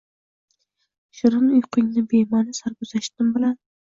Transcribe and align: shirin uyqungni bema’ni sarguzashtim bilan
shirin 1.17 1.51
uyqungni 1.57 2.03
bema’ni 2.15 2.57
sarguzashtim 2.61 3.31
bilan 3.37 3.55